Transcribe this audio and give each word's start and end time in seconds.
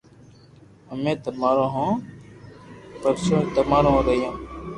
امي 0.91 1.13
تمارو 1.23 1.65
ھون 1.73 1.91
پرڀو 3.01 3.19
جي 3.25 3.37
تمارو 3.55 3.89
ھون 3.93 4.01
رھيو 4.07 4.31